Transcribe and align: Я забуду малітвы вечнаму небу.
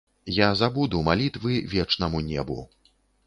Я 0.35 0.45
забуду 0.61 1.01
малітвы 1.09 1.59
вечнаму 1.75 2.21
небу. 2.31 2.57